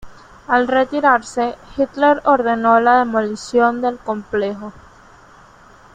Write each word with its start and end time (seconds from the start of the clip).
Al 0.47 0.67
retirarse, 0.67 1.53
Hitler 1.77 2.21
ordenó 2.25 2.79
la 2.79 2.97
demolición 2.97 3.83
del 3.83 3.99
complejo. 3.99 4.73